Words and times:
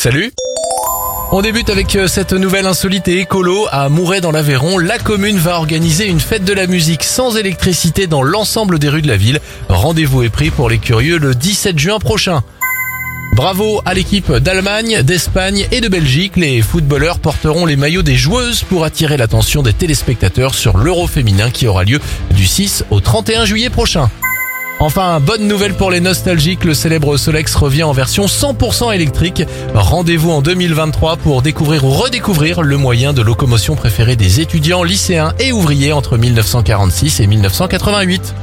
Salut 0.00 0.32
on 1.30 1.42
débute 1.42 1.68
avec 1.68 1.94
euh, 1.94 2.08
cette 2.08 2.32
nouvelle 2.32 2.66
insolite 2.66 3.06
et 3.06 3.20
écolo 3.20 3.66
à 3.70 3.90
Mouret 3.90 4.22
dans 4.22 4.32
l'Aveyron. 4.32 4.78
La 4.78 4.98
commune 4.98 5.36
va 5.36 5.58
organiser 5.58 6.06
une 6.06 6.20
fête 6.20 6.42
de 6.42 6.54
la 6.54 6.66
musique 6.66 7.04
sans 7.04 7.36
électricité 7.36 8.06
dans 8.06 8.22
l'ensemble 8.22 8.78
des 8.78 8.88
rues 8.88 9.02
de 9.02 9.08
la 9.08 9.18
ville. 9.18 9.40
Rendez-vous 9.68 10.22
est 10.22 10.30
pris 10.30 10.50
pour 10.50 10.70
les 10.70 10.78
curieux 10.78 11.18
le 11.18 11.34
17 11.34 11.78
juin 11.78 11.98
prochain. 11.98 12.42
Bravo 13.34 13.82
à 13.84 13.92
l'équipe 13.92 14.32
d'Allemagne, 14.32 15.02
d'Espagne 15.02 15.66
et 15.70 15.82
de 15.82 15.88
Belgique. 15.88 16.36
Les 16.36 16.62
footballeurs 16.62 17.18
porteront 17.18 17.66
les 17.66 17.76
maillots 17.76 18.02
des 18.02 18.16
joueuses 18.16 18.62
pour 18.62 18.84
attirer 18.84 19.18
l'attention 19.18 19.62
des 19.62 19.74
téléspectateurs 19.74 20.54
sur 20.54 20.78
l'Euro 20.78 21.08
féminin 21.08 21.50
qui 21.50 21.66
aura 21.66 21.84
lieu 21.84 22.00
du 22.30 22.46
6 22.46 22.86
au 22.90 23.00
31 23.00 23.44
juillet 23.44 23.70
prochain. 23.70 24.10
Enfin, 24.82 25.20
bonne 25.20 25.46
nouvelle 25.46 25.74
pour 25.74 25.90
les 25.90 26.00
nostalgiques, 26.00 26.64
le 26.64 26.72
célèbre 26.72 27.18
Solex 27.18 27.54
revient 27.54 27.82
en 27.82 27.92
version 27.92 28.24
100% 28.24 28.94
électrique. 28.94 29.42
Rendez-vous 29.74 30.30
en 30.30 30.40
2023 30.40 31.18
pour 31.18 31.42
découvrir 31.42 31.84
ou 31.84 31.90
redécouvrir 31.90 32.62
le 32.62 32.78
moyen 32.78 33.12
de 33.12 33.20
locomotion 33.20 33.76
préféré 33.76 34.16
des 34.16 34.40
étudiants, 34.40 34.82
lycéens 34.82 35.34
et 35.38 35.52
ouvriers 35.52 35.92
entre 35.92 36.16
1946 36.16 37.20
et 37.20 37.26
1988. 37.26 38.34